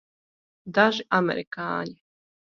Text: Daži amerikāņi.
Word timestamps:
Daži 0.77 1.05
amerikāņi. 1.17 1.93